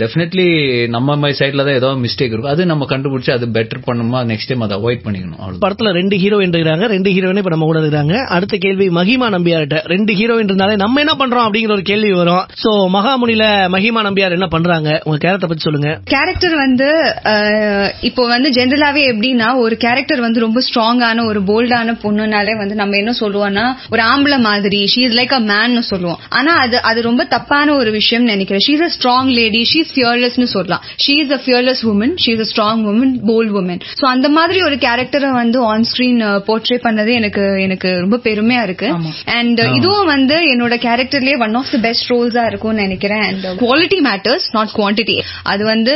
டெஃபினெட்லி 0.00 0.46
நம்ம 0.88 1.16
மை 1.16 1.32
சைட்ல 1.38 1.64
தான் 1.64 1.78
ஏதோ 1.78 1.90
மிஸ்டேக் 2.02 2.32
இருக்கும். 2.32 2.52
அது 2.52 2.66
நம்ம 2.66 2.86
கண்டுபிடிச்சு 2.90 3.32
அது 3.32 3.46
பெட்டர் 3.56 3.82
பண்ணுமா? 3.86 4.20
நெக்ஸ்ட் 4.30 4.50
டைம் 4.50 4.64
அதை 4.66 4.76
அவாய்ட் 4.78 5.04
பண்ணிக்கணும். 5.04 5.58
படத்துல 5.64 5.92
ரெண்டு 5.98 6.16
ஹீரோயின் 6.22 6.54
இருக்காங்க 6.54 6.86
ரெண்டு 6.94 7.10
ஹீரோயின் 7.14 7.40
இப்ப 7.40 7.52
நம்ம 7.54 7.66
கூட 7.66 7.80
இருக்காங்க 7.82 7.96
அடுத்த 8.36 8.56
கேள்வி 8.64 8.88
மகிமா 8.98 9.28
நம்பியார்ட்ட 9.36 9.54
ரெண்டு 9.92 10.12
ஹீரோயின் 10.18 10.50
இருந்தாலே 10.50 10.76
நம்ம 10.82 11.00
என்ன 11.00 11.14
பண்றோம் 11.20 11.46
அப்படிங்கிற 11.46 11.74
ஒரு 11.76 11.84
கேள்வி 11.84 12.12
வரும். 12.14 12.44
சோ 12.62 12.70
மகாமுனில 12.96 13.44
மகிமா 13.74 14.02
நம்பியார் 14.08 14.36
என்ன 14.38 14.48
பண்றாங்க? 14.48 14.76
உங்க 15.06 15.18
கேரக்டர் 15.18 15.50
பத்தி 15.50 15.66
சொல்லுங்க. 15.66 15.90
கேரக்டர் 16.12 16.56
வந்து 16.58 16.88
அஹ், 17.32 17.90
இப்போ 18.08 18.22
வந்து 18.28 18.48
ஜென்ரலாவே 18.56 19.02
எப்படின்னா 19.12 19.26
ஒரு 19.58 19.74
கேரக்டர் 19.78 20.20
வந்து 20.20 20.40
ரொம்ப 20.40 20.60
ஸ்ட்ராங்கான 20.66 20.96
ஒரு 21.26 21.40
போல்டான 21.48 21.94
பொண்ணுனாலே 22.02 22.54
வந்து 22.58 22.74
நம்ம 22.74 22.96
என்ன 22.96 23.12
சொல்லுவோம்னா 23.20 23.64
ஒரு 23.90 24.02
ஆம்பளை 24.10 24.38
மாதிரி 24.46 24.80
she 24.92 25.02
is 25.04 25.16
like 25.18 25.34
a 25.34 25.42
man 25.48 25.56
சொல்லுவோம் 25.82 25.97
ஆனா 26.38 26.52
அது 26.64 26.76
அது 26.90 27.00
ரொம்ப 27.08 27.22
தப்பான 27.34 27.74
ஒரு 27.80 27.90
விஷயம் 27.96 28.26
நினைக்கிறேன். 28.32 28.62
She 28.66 28.74
is 28.76 28.84
a 28.88 28.90
strong 28.96 29.30
lady 29.38 29.60
she 29.70 29.78
is 29.84 29.92
ஃபியர்லெஸ்னு 29.94 30.48
சொல்லலாம். 30.54 30.82
She 31.04 31.14
is 31.22 31.32
a 31.36 31.40
fearless 31.44 31.82
woman 31.92 32.14
she 32.24 32.30
is 32.36 32.42
a 32.46 32.48
strong 32.52 32.82
woman 32.92 33.14
bold 33.30 33.52
woman 33.60 33.80
so 34.00 34.04
அந்த 34.14 34.28
மாதிரி 34.36 34.60
ஒரு 34.68 34.78
கேரக்டரை 34.86 35.30
வந்து 35.40 35.60
ஆன் 35.72 35.86
ஸ்கிரீன் 35.90 36.20
போர்ட்ரே 36.48 36.78
பண்ணது 36.86 37.12
எனக்கு 37.20 37.44
எனக்கு 37.66 37.90
ரொம்ப 38.04 38.18
பெருமையா 38.26 38.62
இருக்கு. 38.68 38.88
அண்ட் 39.38 39.60
இதுவும் 39.78 40.10
வந்து 40.14 40.36
என்னோட 40.52 40.74
கேரக்டர்லயே 40.86 41.36
ஒன் 41.46 41.56
ஆஃப் 41.60 41.72
தி 41.74 41.80
பெஸ்ட் 41.86 42.08
ரோல்ஸா 42.12 42.44
இருக்கும்னு 42.50 42.84
நினைக்கிறேன். 42.86 43.24
And 43.28 43.46
quality 43.64 44.00
matters 44.08 44.48
not 44.58 44.74
quantity 44.78 45.16
அது 45.52 45.62
வந்து 45.72 45.94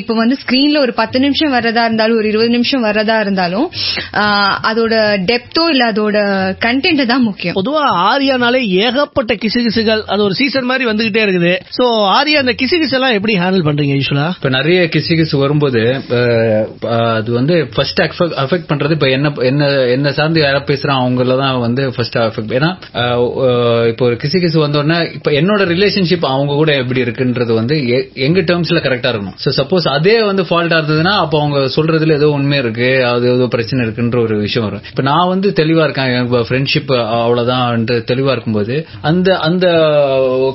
இப்ப 0.00 0.14
வந்து 0.22 0.36
ஸ்கிரீன்ல 0.42 0.78
ஒரு 0.86 0.92
பத்து 1.00 1.18
நிமிஷம் 1.26 1.54
வர்றதா 1.56 1.84
இருந்தாலும் 1.88 2.18
ஒரு 2.20 2.28
இருபது 2.32 2.50
நிமிஷம் 2.56 2.84
வர்றதா 2.88 3.16
இருந்தாலும் 3.24 3.66
அதோட 4.70 4.94
டெப்தோ 5.30 5.64
இல்ல 5.74 5.84
அதோட 5.92 6.18
கண்டென்ட் 6.66 7.02
தான் 7.12 7.24
முக்கியம். 7.28 7.56
பொதுவா 7.58 7.82
ஆரியானாலே 8.10 8.60
ஏகப்பட்ட 8.84 9.19
கிசுகிசுகள் 9.42 10.02
அது 10.12 10.20
ஒரு 10.22 10.34
சீசன் 10.40 10.68
மாதிரி 10.70 10.84
வந்துகிட்டே 10.90 11.22
இருக்குது. 11.26 11.52
சோ 11.78 11.84
ஆரியா 12.18 12.38
அந்த 12.42 12.54
கிசுகிசு 12.60 12.94
எல்லாம் 12.98 13.14
எப்படி 13.18 13.34
ஹேண்டில் 13.42 13.64
பண்றீங்க 13.68 13.94
யூஸ்வலா 13.98 14.26
இப்ப 14.38 14.48
நிறைய 14.56 14.80
கிசுகிசு 14.94 15.36
வரும்போது 15.42 15.82
அது 17.18 17.30
வந்து 17.32 17.56
ஃபர்ஸ்ட் 17.74 18.00
அஃபெக்ட் 18.44 18.68
பண்றது 18.70 18.96
இப்ப 18.98 19.08
என்ன 19.16 19.32
என்ன 19.50 19.68
என்ன 19.96 20.12
சார்ந்து 20.18 20.40
யாரா 20.44 20.62
பேசுறான் 20.70 21.00
அவங்கள 21.02 21.36
தான் 21.42 21.58
வந்து 21.66 21.84
ஃபர்ஸ்ட் 21.96 22.18
அஃபெக்ட் 22.18 22.54
ஏன்னா 22.58 22.70
இப்போ 23.90 24.04
ஒரு 24.08 24.18
கிசுகிசு 24.24 24.58
வந்தோடனே 24.66 24.98
இப்ப 25.18 25.30
என்னோட 25.40 25.68
ரிலேஷன்ஷிப் 25.74 26.26
அவங்க 26.34 26.52
கூட 26.62 26.70
எப்படி 26.82 27.04
இருக்குன்றது 27.06 27.52
வந்து 27.60 27.76
எங்க 28.26 28.40
டேர்ம்ஸ்ல 28.40 28.82
கரெக்டா 28.86 29.12
இருக்கணும். 29.12 29.38
சோ 29.44 29.50
சப்போஸ் 29.60 29.88
அதே 29.96 30.16
வந்து 30.30 30.42
ஃபால்ட்டா 30.48 30.78
இருந்ததுன்னா 30.80 31.14
அப்ப 31.24 31.40
அவங்க 31.40 31.58
சொல்றதுல 31.76 32.16
ஏதோ 32.20 32.30
உண்மை 32.38 32.58
இருக்கு 32.58 32.90
அது 33.12 33.26
ஏதோ 33.36 33.46
பிரச்சனை 33.56 33.86
இருக்குன்ற 33.86 34.18
ஒரு 34.26 34.36
விஷயம் 34.46 34.66
வரும். 34.68 34.84
இப்ப 34.90 35.02
நான் 35.10 35.30
வந்து 35.34 35.48
தெளிவா 35.60 35.82
இருக்கேன் 35.86 36.28
ஃப்ரெண்ட்ஷிப் 36.48 36.92
அவ்வளவுதான் 37.24 37.84
தெளிவா 38.10 38.32
இருக்கும்போது 38.36 38.74
அந்த 39.10 39.38
அந்த 39.38 39.68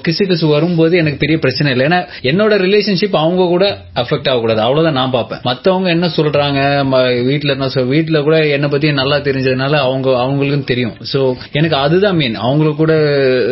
கிசு 0.07 0.23
கிசு 0.23 0.49
வரும்போது 0.49 0.97
எனக்கு 0.97 1.17
பெரிய 1.17 1.37
பிரச்சனை 1.37 1.71
இல்லை. 1.71 1.87
ஏன்னா 1.87 2.01
என்னோட 2.21 2.53
ரிலேஷன்ஷிப் 2.53 3.15
அவங்க 3.15 3.43
கூட 3.43 3.77
அஃபெக்ட் 3.95 4.29
ஆகக்கூடாது. 4.29 4.61
அவ்வளவுதான் 4.61 4.93
நான் 4.93 5.11
பார்ப்பேன். 5.11 5.39
மத்தவங்க 5.43 5.89
என்ன 5.89 6.07
சொல்றாங்க 6.07 6.85
ம- 6.95 7.47
என்ன 7.47 7.69
சொல் 7.69 7.87
வீட்டுல 7.87 8.23
கூட 8.23 8.47
என்ன 8.47 8.67
பத்தி 8.67 8.93
நல்லா 8.93 9.17
தெரிஞ்சதுனால 9.17 9.75
அவங்க 9.75 10.09
அவங்களுக்கும் 10.09 10.63
தெரியும். 10.63 10.93
சோ 11.13 11.35
எனக்கு 11.51 11.75
அதுதான் 11.75 12.15
மீன் 12.15 12.35
அவங்களுக்கு 12.35 12.77
கூட 12.77 12.93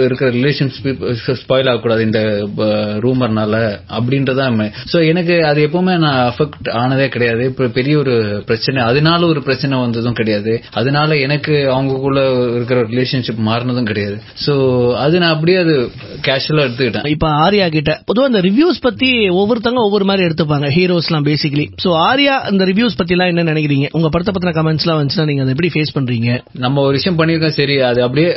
இருக்கிற 0.03 0.31
ரிலேஷன்ஷிப் 0.31 1.15
ஸ்பாயில் 1.27 1.69
ஆகக்கூடாது 1.69 2.03
இந்த 2.03 2.49
ரூமர்னால 3.01 3.79
அப்படின்றதான் 3.99 4.71
சோ 4.93 5.07
எனக்கு 5.07 5.45
அது 5.45 5.67
எப்பவுமே 5.67 5.97
நான் 5.97 6.33
அஃபெக்ட் 6.33 6.71
ஆனதே 6.71 7.07
கிடையாது. 7.07 7.53
பெரிய 7.73 7.97
ஒரு 7.97 8.43
பிரச்சனை. 8.45 8.81
அதனால 8.81 9.25
ஒரு 9.25 9.43
பிரச்சனை 9.43 9.77
வந்ததும் 9.77 10.13
கிடையாது. 10.13 10.61
அதனால 10.71 11.17
எனக்கு 11.17 11.51
அவங்களுக்குள்ள 11.51 12.49
இருக்கிற 12.55 12.81
ரிலேஷன்ஷிப் 12.81 13.47
மாறினதும் 13.47 13.83
கிடையாது. 13.83 14.21
சோ 14.45 14.51
அது 14.95 15.19
நான் 15.19 15.33
அப்படியே 15.35 15.57
அது 15.57 15.73
கேஷுவலா 16.27 16.63
எடுத்துக்கிட்டேன். 16.65 17.07
இப்ப 17.07 17.27
ஆர்யா 17.45 17.69
கிட்ட 17.69 17.91
பொதுவா 18.09 18.25
இந்த 18.31 18.41
ரிவ்யூஸ் 18.41 18.79
பத்தி 18.81 19.29
ஒவ்வொருத்தங்க 19.29 19.79
ஒவ்வொரு 19.87 20.05
மாதிரி 20.05 20.27
எடுத்துப்பாங்க 20.27 20.67
ஹீரோஸ்லாம் 20.77 21.25
பேசிக்கலி 21.29 21.65
சோ 21.83 21.89
ஆர்யா 22.07 22.51
இந்த 22.51 22.65
ரிவ்யூஸ் 22.65 22.97
பத்தி 22.97 23.13
எல்லாம் 23.15 23.31
என்ன 23.31 23.43
நினைக்கிறீங்க? 23.51 23.87
உங்க 23.91 24.09
படத்தை 24.09 24.33
பத்தின 24.35 24.53
கமெண்ட்ஸ் 24.59 24.85
எல்லாம் 24.85 24.99
வந்துச்சுன்னா 25.01 25.25
நீங்க 25.25 25.41
அதை 25.41 25.53
எப்படி 25.55 25.71
ஃபேஸ் 25.75 25.93
பண்றீங்க? 25.97 26.39
நம்ம 26.53 26.81
ஒரு 26.81 26.91
விஷயம் 26.91 27.19
பண்ணிருக்கோம் 27.19 27.55
சரி 27.59 27.81
அது 27.81 28.03
அப்படியே 28.03 28.29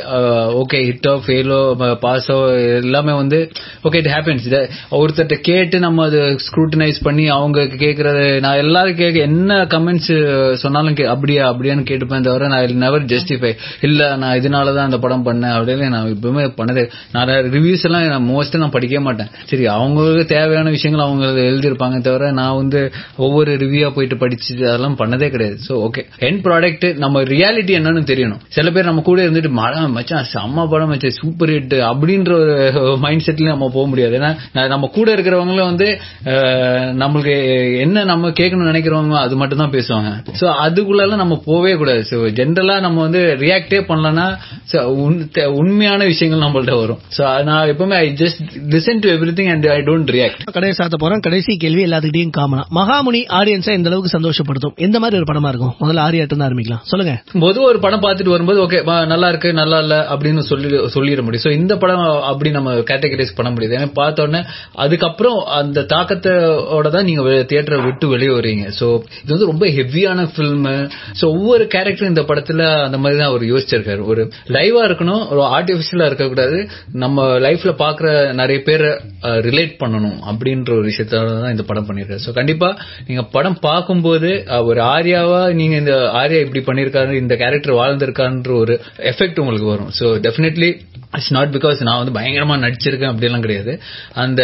ஓகே 0.61 0.79
ஹிட்டோ 0.89 1.21
ஃபெயிலோ 1.25 1.59
பாஸோ 2.05 2.37
எல்லாமே 2.81 3.11
வந்து 3.11 3.51
ஓகே 3.83 3.95
இட் 3.95 4.11
ஹேப்பன்ஸ் 4.15 4.47
ஒருத்தர்ட்ட 4.91 5.39
கேட்டு 5.41 5.79
நம்ம 5.79 6.05
அது 6.05 6.19
ஸ்க்ரூட்டனைஸ் 6.47 6.99
பண்ணி 7.03 7.27
அவங்க 7.27 7.59
கேக்குறது 7.83 8.39
நான் 8.39 8.57
எல்லாரும் 8.57 8.95
கேட்க 8.95 9.19
என்ன 9.19 9.63
கமெண்ட்ஸ் 9.65 10.11
சொன்னாலும் 10.53 10.95
அப்படியா 11.07 11.43
அப்படியான்னு 11.51 11.87
கேட்டுப்பேன் 11.89 12.27
தவிர 12.27 12.47
நான் 12.47 12.75
நெவர் 12.77 13.05
ஜஸ்டிஃபை 13.05 13.51
இல்ல 13.81 14.15
நான் 14.15 14.37
இதனாலதான் 14.39 14.87
அந்த 14.89 14.97
படம் 14.97 15.25
பண்ணேன் 15.25 15.55
அப்படின்னு 15.57 15.89
நான் 15.89 16.15
எப்பவுமே 16.15 16.43
பண்ணதே. 16.59 16.83
நான் 17.15 17.31
ரிவ்யூஸ் 17.55 17.85
எல்லாம் 17.87 18.05
நான் 18.13 18.27
மோஸ்ட் 18.33 18.57
நான் 18.63 18.73
படிக்க 18.75 18.99
மாட்டேன். 19.07 19.29
சரி 19.49 19.65
அவங்களுக்கு 19.75 20.25
தேவையான 20.35 20.73
விஷயங்கள் 20.75 21.05
அவங்க 21.05 21.25
எழுதியிருப்பாங்க 21.49 21.99
தவிர 22.07 22.31
நான் 22.39 22.57
வந்து 22.61 22.81
ஒவ்வொரு 23.25 23.51
ரிவ்யூவா 23.63 23.89
போயிட்டு 23.97 24.17
படிச்சு 24.23 24.51
அதெல்லாம் 24.69 24.97
பண்ணதே 25.01 25.29
கிடையாது. 25.35 25.57
ஸோ 25.67 25.73
ஓகே 25.87 26.03
என் 26.29 26.41
ப்ராடக்ட் 26.47 26.87
நம்ம 27.03 27.23
ரியாலிட்டி 27.33 27.75
என்னன்னு 27.79 28.03
தெரியணும். 28.11 28.41
சில 28.57 28.71
பேர் 28.75 28.89
நம்ம 28.91 29.03
கூட 29.09 29.21
இருந்துட்டு 29.27 29.51
மழை 29.61 29.81
மச்சான் 29.97 30.29
செம்ம 30.33 30.67
படம் 30.73 30.91
மச்சான் 30.93 31.17
சூப்பர் 31.21 31.53
ஹிட் 31.55 31.75
அப்படின்ற 31.91 32.31
ஒரு 32.37 32.95
மைண்ட் 33.05 33.25
செட்லயும் 33.27 33.53
நம்ம 33.55 33.71
போக 33.77 33.85
முடியாது. 33.91 34.15
ஏன்னா 34.19 34.31
நம்ம 34.73 34.91
கூட 34.97 35.07
இருக்கிறவங்களும் 35.15 35.69
வந்து 35.71 35.89
நம்மளுக்கு 37.03 37.35
என்ன 37.85 38.03
நம்ம 38.11 38.31
கேட்கணும்னு 38.39 38.71
நினைக்கிறவங்க 38.71 39.17
அது 39.25 39.35
மட்டும் 39.41 39.61
தான் 39.63 39.73
பேசுவாங்க. 39.75 40.09
சோ 40.41 40.45
அதுக்குள்ள 40.65 41.21
நம்ம 41.23 41.35
போவே 41.49 41.73
கூடாது. 41.81 42.01
ஸோ 42.11 42.17
ஜென்ரலா 42.39 42.75
நம்ம 42.85 42.97
வந்து 43.07 43.21
ரியாக்டே 43.43 43.79
பண்ணலன்னா 43.89 44.25
உண்மையான 45.61 46.01
விஷயம் 46.11 46.26
விஷயங்கள் 46.27 46.45
நம்மள்ட்ட 46.45 46.73
வரும். 46.81 46.99
சோ 47.17 47.23
நான் 47.49 47.69
எப்பவுமே 47.73 47.95
I 48.03 48.07
just 48.21 48.39
listen 48.73 49.01
to 49.03 49.09
everything 49.39 49.49
and 49.53 49.65
I 49.75 49.79
don't 49.89 50.09
react 50.15 50.41
கடையை 50.57 50.73
சாத்த 50.79 50.97
போறோம் 51.03 51.23
கடைசி 51.27 51.51
கேள்வி 51.63 51.81
எல்லாத்துக்கிட்டையும் 51.87 52.33
காமனா. 52.37 52.63
மகாமுனி 52.77 53.21
ஆடியன்ஸை 53.39 53.73
எந்த 53.79 53.89
அளவுக்கு 53.91 54.11
சந்தோஷப்படுத்தும். 54.15 54.73
எந்த 54.87 54.97
மாதிரி 55.03 55.19
ஒரு 55.21 55.27
படமா 55.31 55.49
இருக்கும்? 55.53 55.73
முதல்ல 55.83 56.03
ஆரியாட்டு 56.07 56.33
இருந்து 56.33 56.47
ஆரம்பிக்கலாம். 56.49 56.83
சொல்லுங்க. 56.91 57.13
பொதுவா 57.45 57.67
ஒரு 57.73 57.79
படம் 57.85 58.03
பார்த்துட்டு 58.05 58.33
வரும்போது 58.35 58.61
ஓகே 58.65 58.79
நல்லா 59.13 59.29
இருக்கு 59.33 59.49
நல்லா 59.61 59.79
இல்ல 59.85 59.95
அப்படின்னு 60.13 60.43
சொல்லி 60.51 60.69
சொல்லிட 60.95 61.21
முடியும். 61.27 61.45
சோ 61.47 61.53
இந்த 61.61 61.73
படம் 61.83 62.03
அப்படி 62.31 62.51
நம்ம 62.57 62.73
கேட்டகரைஸ் 62.91 63.35
பண்ண 63.39 63.49
முடியாது. 63.55 63.75
ஏன்னா 63.79 63.89
பார்த்த 64.01 64.25
உடனே 64.27 64.41
அதுக்கப்புறம் 64.85 65.39
அந்த 65.59 65.85
தாக்கத்தோட 65.95 66.87
தான் 66.95 67.07
நீங்க 67.09 67.23
தியேட்டரை 67.51 67.79
விட்டு 67.87 68.05
வெளியே 68.15 68.33
வரீங்க 68.39 68.65
சோ 68.79 68.87
இது 69.23 69.31
வந்து 69.35 69.49
ரொம்ப 69.51 69.65
ஹெவியான 69.77 70.27
பிலிம் 70.35 70.67
சோ 71.21 71.25
ஒவ்வொரு 71.37 71.63
கேரக்டரும் 71.75 72.13
இந்த 72.13 72.23
படத்துல 72.29 72.61
அந்த 72.87 72.97
மாதிரி 73.03 73.17
தான் 73.21 73.31
அவர் 73.31 73.45
யோசிச்சிருக்காரு. 73.53 74.01
ஒரு 74.11 74.21
லைவா 74.57 74.81
இருக்கணும் 74.89 75.23
ஒரு 75.33 75.41
ஆர்டிபிஷியலா 75.57 76.07
இருக்கக்கூடாது. 76.17 76.59
நம்ம 77.03 77.25
லைஃப்ல 77.45 77.73
பாக்குற 77.83 78.07
நிறைய 78.41 78.59
பேரை 78.67 78.89
ரிலேட் 79.47 79.73
பண்ணணும் 79.81 80.17
அப்படின்ற 80.29 80.71
ஒரு 80.79 80.85
விஷயத்தால 80.91 81.33
தான் 81.43 81.55
இந்த 81.55 81.65
படம் 81.69 81.87
பண்ணிருக்காரு 81.89 82.25
சோ 82.25 82.33
கண்டிப்பா 82.39 82.69
நீங்க 83.07 83.23
படம் 83.35 83.59
பார்க்கும்போது 83.69 84.31
ஒரு 84.69 84.81
ஆர்யாவா 84.95 85.41
நீங்க 85.61 85.75
இந்த 85.83 85.95
ஆர்யா 86.21 86.41
இப்படி 86.45 86.63
பண்ணிருக்காரு 86.69 87.21
இந்த 87.23 87.35
கேரக்டர் 87.43 87.79
வாழ்ந்திருக்கான்ற 87.81 88.53
ஒரு 88.63 88.75
எஃபெக்ட் 89.13 89.41
உங்களுக்கு 89.43 89.73
வரும். 89.73 89.91
So 89.99 90.05
definitely 90.27 90.71
it's 91.17 91.33
not 91.35 91.53
because 91.55 91.83
நான் 91.87 91.99
வந்து 91.99 92.13
பயங்கரமா 92.17 92.55
நடிச்சிருக்கேன் 92.63 93.11
அப்படிலாம் 93.11 93.43
கிடையாது. 93.45 93.73
அந்த 94.23 94.41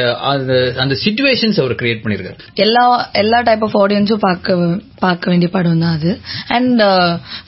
அந்த 0.84 0.96
சுச்சுவேஷன்ஸ் 1.04 1.60
அவர் 1.64 1.80
கிரியேட் 1.82 2.04
பண்ணிருக்காரு 2.04 2.38
எல்லா 2.66 2.84
எல்லா 3.22 3.40
டைப் 3.48 3.66
ஆஃப் 3.68 3.78
ஆடியன்ஸும் 3.84 4.24
பார்க்க 4.28 4.58
பார்க்க 5.06 5.32
வேண்டிய 5.32 5.50
படம் 5.56 5.82
தான் 5.84 5.96
அது. 5.98 6.12
அண்ட் 6.56 6.82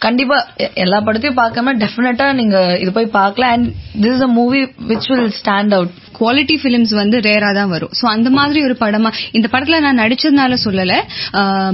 கண்டிப்பா 0.05 0.37
எல்லா 0.83 0.97
படத்தையும் 1.07 1.39
பார்க்காம 1.41 1.73
டெஃபினட்டா 1.83 2.27
நீங்க 2.39 2.57
இது 2.83 2.91
போய் 2.97 3.15
பார்க்கலாம் 3.19 3.53
and 3.55 3.69
this 4.03 4.14
is 4.15 4.23
a 4.23 4.29
movie 4.33 4.61
which 4.87 5.07
will 5.11 5.31
stand 5.39 5.73
out 5.73 5.93
quality 6.19 6.55
films 6.63 6.93
வந்து 6.99 7.17
ரேரா 7.27 7.49
தான் 7.59 7.71
வரும். 7.73 7.93
சோ 7.99 8.05
அந்த 8.13 8.29
மாதிரி 8.37 8.59
ஒரு 8.67 8.75
படமா 8.83 9.09
இந்த 9.37 9.47
படத்துல 9.53 9.79
நான் 9.85 10.01
நடிச்சதுனால 10.01 10.57
சொல்லல. 10.65 10.93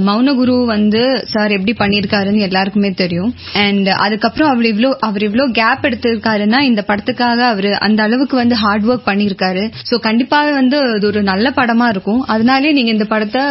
மௌனகுரு 0.08 0.56
வந்து 0.74 1.02
சார் 1.32 1.54
எப்படி 1.58 1.74
பண்ணிருக்காருன்னு 1.82 2.46
எல்லாருக்குமே 2.48 2.90
தெரியும். 3.02 3.30
அண்ட் 3.64 3.90
அதுக்கப்புறம் 4.04 4.50
அவர் 4.52 4.68
இவ்ளோ 4.72 4.90
அவர் 5.08 5.26
இவ்ளோ 5.28 5.46
கேப் 5.60 5.86
எடுத்திருக்காருன்னா 5.88 6.60
இந்த 6.70 6.84
படத்துக்காக 6.90 7.40
அவர் 7.52 7.70
அந்த 7.86 8.00
அளவுக்கு 8.06 8.36
வந்து 8.42 8.56
ஹார்ட் 8.62 8.88
ஒர்க் 8.90 9.08
பண்ணிருக்காரு. 9.10 9.64
சோ 9.90 9.94
கண்டிப்பாக 10.06 10.52
வந்து 10.60 10.76
அது 10.94 11.06
ஒரு 11.10 11.22
நல்ல 11.30 11.46
படமா 11.60 11.88
இருக்கும். 11.94 12.20
அதனாலே 12.34 12.72
நீங்க 12.78 12.92
இந்த 12.96 13.06
படத்தை 13.12 13.42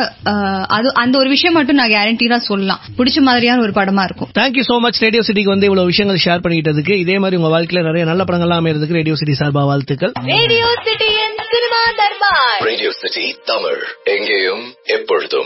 அது 0.77 0.87
அந்த 1.03 1.15
ஒரு 1.21 1.29
விஷயம் 1.35 1.57
மட்டும் 1.57 1.79
நான் 1.81 1.93
கேரண்டீடா 1.95 2.39
சொல்லலாம். 2.49 2.81
பிடிச்ச 2.99 3.19
மாதிரியான 3.29 3.61
ஒரு 3.65 3.73
படமா 3.79 4.03
இருக்கும். 4.09 4.29
தேங்க்யூ 4.39 4.63
சோ 4.69 4.77
மச் 4.85 5.01
ரேடியோ 5.05 5.23
சிட்டிக்கு 5.27 5.53
வந்து 5.53 5.67
இவ்வளவு 5.69 5.89
விஷயங்கள் 5.91 6.23
ஷேர் 6.25 6.43
பண்ணிக்கிட்டதுக்கு. 6.43 6.95
இதே 7.03 7.15
மாதிரி 7.23 7.39
உங்க 7.39 7.51
வாழ்க்கையில 7.55 7.83
நிறைய 7.87 8.03
நல்ல 8.09 8.21
படங்கள்லாம் 8.29 8.61
அமைறதுக்கு 8.61 8.97
ரேடியோ 8.99 9.15
சிட்டி 9.21 9.35
சார்பா 9.41 9.63
வாழ்த்துக்கள். 9.71 10.13
Radio 10.33 10.67
சிட்டியின் 10.83 11.37
cinema 11.51 11.91
Darbar. 11.95 12.59
Radio 12.59 12.91
city 12.91 13.39
Tamil 13.45 13.83
எங்கேயும் 14.03 14.75
எப்பொழுதும். 14.83 15.39